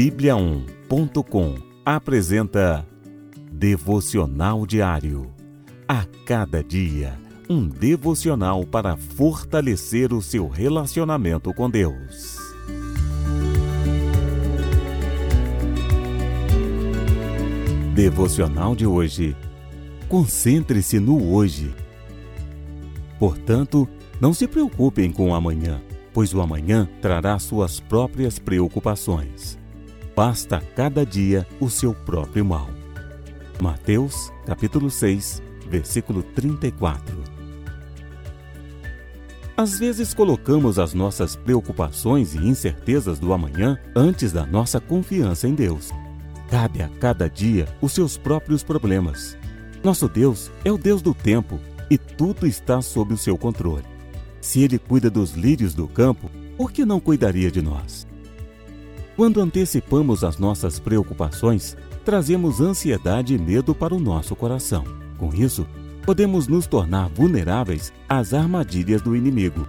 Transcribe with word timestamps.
Bíblia1.com 0.00 1.56
apresenta 1.84 2.88
Devocional 3.52 4.64
Diário. 4.64 5.30
A 5.86 6.06
cada 6.24 6.64
dia, 6.64 7.20
um 7.50 7.68
devocional 7.68 8.64
para 8.64 8.96
fortalecer 8.96 10.14
o 10.14 10.22
seu 10.22 10.48
relacionamento 10.48 11.52
com 11.52 11.68
Deus. 11.68 12.38
Devocional 17.94 18.74
de 18.74 18.86
hoje. 18.86 19.36
Concentre-se 20.08 20.98
no 20.98 21.30
hoje. 21.30 21.74
Portanto, 23.18 23.86
não 24.18 24.32
se 24.32 24.48
preocupem 24.48 25.12
com 25.12 25.28
o 25.28 25.34
amanhã, 25.34 25.78
pois 26.14 26.32
o 26.32 26.40
amanhã 26.40 26.88
trará 27.02 27.38
suas 27.38 27.80
próprias 27.80 28.38
preocupações. 28.38 29.59
Basta 30.14 30.62
cada 30.74 31.04
dia 31.06 31.46
o 31.60 31.70
seu 31.70 31.94
próprio 31.94 32.44
mal. 32.44 32.68
Mateus, 33.60 34.32
capítulo 34.46 34.90
6, 34.90 35.42
versículo 35.68 36.22
34. 36.22 37.40
Às 39.56 39.78
vezes 39.78 40.14
colocamos 40.14 40.78
as 40.78 40.94
nossas 40.94 41.36
preocupações 41.36 42.34
e 42.34 42.38
incertezas 42.38 43.18
do 43.18 43.32
amanhã 43.32 43.78
antes 43.94 44.32
da 44.32 44.46
nossa 44.46 44.80
confiança 44.80 45.46
em 45.46 45.54
Deus. 45.54 45.90
Cabe 46.50 46.82
a 46.82 46.88
cada 46.88 47.28
dia 47.28 47.68
os 47.80 47.92
seus 47.92 48.16
próprios 48.16 48.62
problemas. 48.62 49.36
Nosso 49.84 50.08
Deus 50.08 50.50
é 50.64 50.72
o 50.72 50.78
Deus 50.78 51.02
do 51.02 51.14
tempo 51.14 51.60
e 51.90 51.98
tudo 51.98 52.46
está 52.46 52.80
sob 52.80 53.12
o 53.12 53.18
seu 53.18 53.36
controle. 53.36 53.84
Se 54.40 54.62
ele 54.62 54.78
cuida 54.78 55.10
dos 55.10 55.32
lírios 55.32 55.74
do 55.74 55.86
campo, 55.86 56.30
por 56.56 56.72
que 56.72 56.84
não 56.84 56.98
cuidaria 56.98 57.50
de 57.50 57.60
nós? 57.60 58.06
Quando 59.20 59.38
antecipamos 59.42 60.24
as 60.24 60.38
nossas 60.38 60.78
preocupações, 60.78 61.76
trazemos 62.06 62.58
ansiedade 62.58 63.34
e 63.34 63.38
medo 63.38 63.74
para 63.74 63.94
o 63.94 64.00
nosso 64.00 64.34
coração. 64.34 64.82
Com 65.18 65.34
isso, 65.34 65.66
podemos 66.06 66.48
nos 66.48 66.66
tornar 66.66 67.06
vulneráveis 67.10 67.92
às 68.08 68.32
armadilhas 68.32 69.02
do 69.02 69.14
inimigo. 69.14 69.68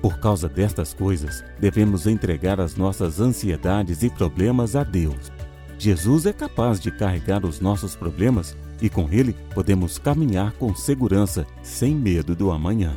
Por 0.00 0.18
causa 0.20 0.48
destas 0.48 0.94
coisas, 0.94 1.44
devemos 1.60 2.06
entregar 2.06 2.58
as 2.58 2.76
nossas 2.76 3.20
ansiedades 3.20 4.02
e 4.02 4.08
problemas 4.08 4.74
a 4.74 4.82
Deus. 4.82 5.30
Jesus 5.78 6.24
é 6.24 6.32
capaz 6.32 6.80
de 6.80 6.90
carregar 6.90 7.44
os 7.44 7.60
nossos 7.60 7.94
problemas 7.94 8.56
e 8.80 8.88
com 8.88 9.06
ele 9.12 9.36
podemos 9.54 9.98
caminhar 9.98 10.52
com 10.52 10.74
segurança, 10.74 11.46
sem 11.62 11.94
medo 11.94 12.34
do 12.34 12.50
amanhã. 12.50 12.96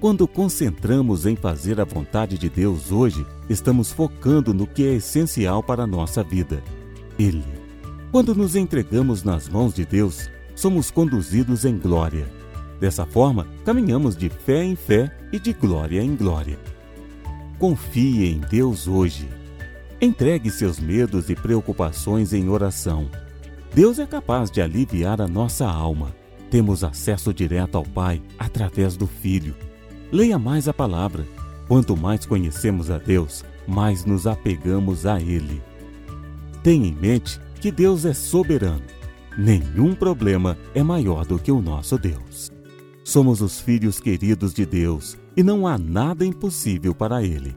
Quando 0.00 0.28
concentramos 0.28 1.26
em 1.26 1.34
fazer 1.34 1.80
a 1.80 1.84
vontade 1.84 2.38
de 2.38 2.48
Deus 2.48 2.92
hoje, 2.92 3.26
estamos 3.50 3.90
focando 3.90 4.54
no 4.54 4.64
que 4.64 4.86
é 4.86 4.94
essencial 4.94 5.60
para 5.60 5.82
a 5.82 5.86
nossa 5.88 6.22
vida. 6.22 6.62
Ele. 7.18 7.42
Quando 8.12 8.32
nos 8.32 8.54
entregamos 8.54 9.24
nas 9.24 9.48
mãos 9.48 9.74
de 9.74 9.84
Deus, 9.84 10.30
somos 10.54 10.88
conduzidos 10.92 11.64
em 11.64 11.76
glória. 11.76 12.28
Dessa 12.78 13.04
forma, 13.04 13.48
caminhamos 13.64 14.16
de 14.16 14.28
fé 14.28 14.62
em 14.62 14.76
fé 14.76 15.12
e 15.32 15.38
de 15.40 15.52
glória 15.52 16.00
em 16.00 16.14
glória. 16.14 16.60
Confie 17.58 18.24
em 18.24 18.38
Deus 18.38 18.86
hoje. 18.86 19.28
Entregue 20.00 20.48
seus 20.48 20.78
medos 20.78 21.28
e 21.28 21.34
preocupações 21.34 22.32
em 22.32 22.48
oração. 22.48 23.10
Deus 23.74 23.98
é 23.98 24.06
capaz 24.06 24.48
de 24.48 24.62
aliviar 24.62 25.20
a 25.20 25.26
nossa 25.26 25.66
alma. 25.66 26.14
Temos 26.52 26.84
acesso 26.84 27.34
direto 27.34 27.76
ao 27.76 27.82
Pai 27.82 28.22
através 28.38 28.96
do 28.96 29.08
Filho. 29.08 29.56
Leia 30.10 30.38
mais 30.38 30.66
a 30.68 30.72
palavra. 30.72 31.26
Quanto 31.66 31.94
mais 31.94 32.24
conhecemos 32.24 32.90
a 32.90 32.96
Deus, 32.96 33.44
mais 33.66 34.06
nos 34.06 34.26
apegamos 34.26 35.04
a 35.04 35.20
Ele. 35.20 35.62
Tenha 36.62 36.86
em 36.86 36.94
mente 36.94 37.38
que 37.60 37.70
Deus 37.70 38.06
é 38.06 38.14
soberano. 38.14 38.82
Nenhum 39.36 39.94
problema 39.94 40.56
é 40.74 40.82
maior 40.82 41.26
do 41.26 41.38
que 41.38 41.52
o 41.52 41.60
nosso 41.60 41.98
Deus. 41.98 42.50
Somos 43.04 43.42
os 43.42 43.60
filhos 43.60 44.00
queridos 44.00 44.54
de 44.54 44.64
Deus 44.64 45.18
e 45.36 45.42
não 45.42 45.66
há 45.66 45.76
nada 45.76 46.24
impossível 46.24 46.94
para 46.94 47.22
Ele. 47.22 47.54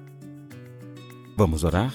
Vamos 1.38 1.64
orar? 1.64 1.94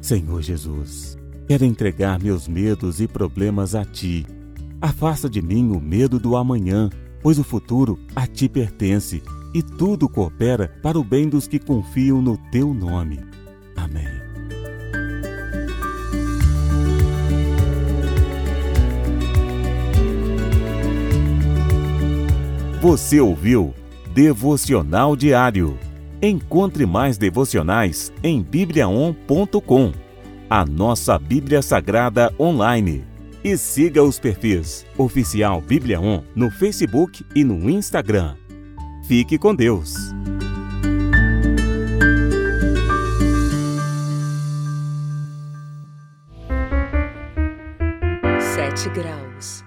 Senhor 0.00 0.40
Jesus, 0.42 1.18
quero 1.48 1.64
entregar 1.64 2.22
meus 2.22 2.46
medos 2.46 3.00
e 3.00 3.08
problemas 3.08 3.74
a 3.74 3.84
Ti. 3.84 4.24
Afasta 4.80 5.28
de 5.28 5.42
mim 5.42 5.72
o 5.72 5.80
medo 5.80 6.20
do 6.20 6.36
amanhã, 6.36 6.88
pois 7.20 7.38
o 7.38 7.44
futuro 7.44 7.98
a 8.14 8.26
Ti 8.26 8.48
pertence 8.48 9.22
e 9.52 9.62
tudo 9.62 10.08
coopera 10.08 10.68
para 10.82 10.98
o 10.98 11.04
bem 11.04 11.28
dos 11.28 11.46
que 11.46 11.58
confiam 11.58 12.20
no 12.22 12.36
Teu 12.50 12.72
nome. 12.72 13.20
Amém. 13.76 14.20
Você 22.80 23.20
ouviu 23.20 23.74
Devocional 24.14 25.14
Diário. 25.14 25.78
Encontre 26.22 26.84
mais 26.86 27.16
devocionais 27.16 28.12
em 28.22 28.42
bibliaon.com, 28.42 29.92
a 30.48 30.64
nossa 30.66 31.18
Bíblia 31.18 31.62
Sagrada 31.62 32.32
online. 32.38 33.04
E 33.42 33.56
siga 33.56 34.02
os 34.02 34.18
perfis 34.18 34.84
Oficial 34.98 35.60
Bíblia 35.60 36.00
On 36.00 36.22
no 36.34 36.50
Facebook 36.50 37.24
e 37.34 37.44
no 37.44 37.70
Instagram. 37.70 38.39
Fique 39.10 39.36
com 39.36 39.52
Deus. 39.52 39.92
Sete 48.38 48.88
graus. 48.90 49.64